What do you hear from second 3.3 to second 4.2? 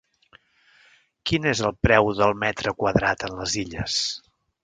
en les Illes?